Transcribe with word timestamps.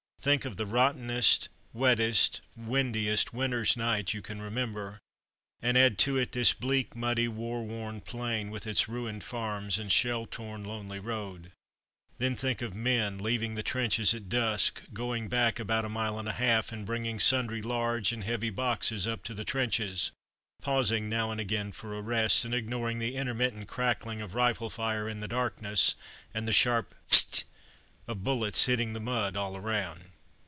Think 0.23 0.45
of 0.45 0.55
the 0.55 0.67
rottenest, 0.67 1.49
wettest, 1.73 2.41
windiest 2.55 3.33
winter's 3.33 3.75
night 3.75 4.13
you 4.13 4.21
can 4.21 4.39
remember, 4.39 4.99
and 5.63 5.75
add 5.75 5.97
to 6.05 6.15
it 6.17 6.31
this 6.33 6.53
bleak, 6.53 6.95
muddy, 6.95 7.27
war 7.27 7.63
worn 7.63 8.01
plain 8.01 8.51
with 8.51 8.67
its 8.67 8.87
ruined 8.87 9.23
farms 9.23 9.79
and 9.79 9.91
shell 9.91 10.27
torn 10.27 10.63
lonely 10.63 10.99
road. 10.99 11.53
Then 12.19 12.35
think 12.35 12.61
of 12.61 12.75
men, 12.75 13.17
leaving 13.17 13.55
the 13.55 13.63
trenches 13.63 14.13
at 14.13 14.29
dusk, 14.29 14.83
going 14.93 15.27
back 15.27 15.59
about 15.59 15.85
a 15.85 15.89
mile 15.89 16.19
and 16.19 16.29
a 16.29 16.33
half, 16.33 16.71
and 16.71 16.85
bringing 16.85 17.19
sundry 17.19 17.63
large 17.63 18.11
and 18.11 18.23
heavy 18.23 18.51
boxes 18.51 19.07
up 19.07 19.23
to 19.23 19.33
the 19.33 19.43
trenches, 19.43 20.11
pausing 20.61 21.09
now 21.09 21.31
and 21.31 21.41
again 21.41 21.71
for 21.71 21.97
a 21.97 22.01
rest, 22.03 22.45
and 22.45 22.53
ignoring 22.53 22.99
the 22.99 23.15
intermittent 23.15 23.67
crackling 23.67 24.21
of 24.21 24.35
rifle 24.35 24.69
fire 24.69 25.09
in 25.09 25.19
the 25.19 25.27
darkness, 25.27 25.95
and 26.31 26.47
the 26.47 26.53
sharp 26.53 26.93
"phit" 27.07 27.43
of 28.07 28.23
bullets 28.23 28.65
hitting 28.65 28.93
the 28.93 28.99
mud 28.99 29.35
all 29.37 29.55
around. 29.55 30.09